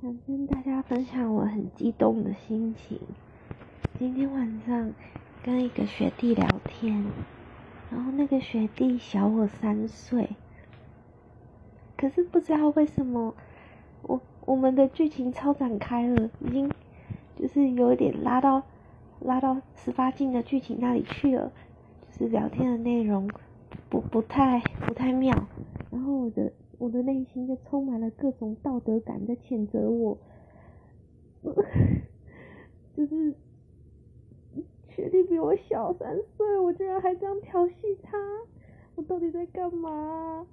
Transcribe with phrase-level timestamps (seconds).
[0.00, 3.00] 想跟大家分享我很激动的心情。
[3.98, 4.92] 今天晚上
[5.42, 7.04] 跟一个学弟聊天，
[7.90, 10.36] 然后那个学弟小我三岁，
[11.96, 13.34] 可是不知道为什么，
[14.02, 16.70] 我我们的剧情超展开了，已经
[17.34, 18.62] 就是有点拉到
[19.18, 21.50] 拉到十八禁的剧情那里去了，
[22.12, 23.28] 就是聊天的内容
[23.88, 25.48] 不不太不太妙，
[25.90, 26.52] 然后我的。
[26.78, 30.16] 我的内心就充满了各种道德感在谴责我，
[32.96, 33.34] 就是
[34.88, 38.16] 学弟比我小三岁，我居然还这样调戏他，
[38.94, 40.46] 我到底在干嘛？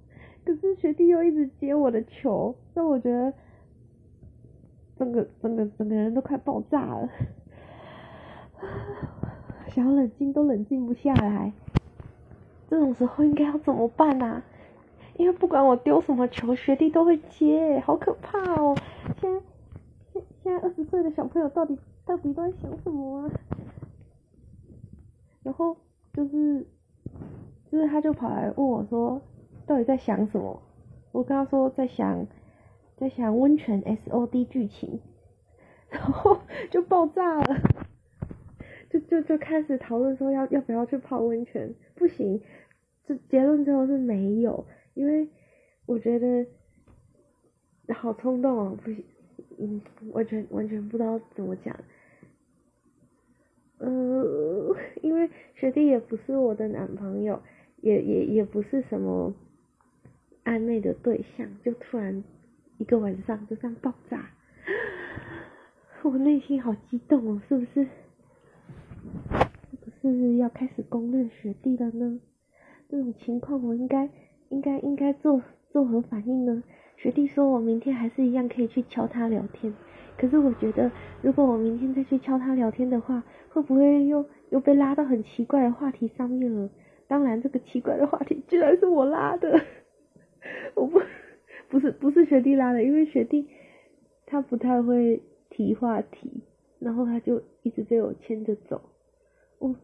[0.44, 3.32] 可是学弟又一直接我的球，让我觉得
[4.96, 7.08] 整个整个整个人都快爆炸了，
[9.70, 11.52] 想要冷静都冷静不下来，
[12.68, 14.42] 这种时候应该要怎么办啊？
[15.18, 18.76] 因为不管我丢什么球，学弟都会接，好可怕哦！
[19.20, 19.40] 现在
[20.12, 23.30] 现现在二十岁的小朋友到底到底都在想什么啊？
[25.42, 25.76] 然后
[26.12, 26.66] 就是
[27.70, 29.22] 就是他就跑来问我说，
[29.66, 30.62] 到底在想什么？
[31.12, 32.26] 我跟他说在想
[32.96, 35.00] 在想温泉 S O D 剧情，
[35.88, 36.38] 然后
[36.70, 37.56] 就爆炸了，
[38.90, 41.74] 就就就开始讨论说要要不要去泡温泉？
[41.94, 42.42] 不行，
[43.06, 44.66] 这结论最后是没有。
[44.96, 45.28] 因为
[45.84, 46.46] 我觉得
[47.94, 49.04] 好冲动哦，不行，
[49.58, 49.80] 嗯，
[50.12, 51.76] 完全完全不知道怎么讲。
[53.78, 57.42] 嗯，因为学弟也不是我的男朋友，
[57.82, 59.34] 也也也不是什么
[60.44, 62.24] 暧昧的对象，就突然
[62.78, 64.30] 一个晚上就这样爆炸，
[66.02, 67.86] 我内心好激动哦，是不是？
[70.00, 72.18] 是不是要开始攻略学弟了呢？
[72.88, 74.08] 这种情况我应该。
[74.50, 76.62] 应该应该做做何反应呢？
[76.96, 79.74] 学弟说我明天还是一样可以去敲他聊天，
[80.16, 86.70] 可是我觉得如果我明天再去敲他聊天的话，会不会又又被拉到很奇怪的话题上面了？
[87.06, 89.60] 当然，这个奇怪的话题居然是我拉的，
[90.74, 91.00] 我不
[91.68, 93.46] 不是不是学弟拉的，因为学弟
[94.24, 96.42] 他不太会提话题，
[96.78, 98.80] 然后他就一直被我牵着走，
[99.58, 99.76] 我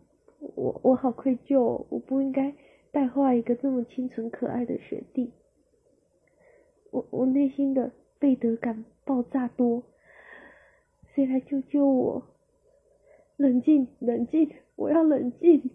[0.55, 2.55] 我我好愧疚，我不应该。
[2.93, 5.33] 带坏一个这么清纯可爱的学弟，
[6.91, 9.83] 我我内心的背德感爆炸多，
[11.15, 12.23] 谁来救救我？
[13.39, 15.71] 冷静，冷静，我要冷静。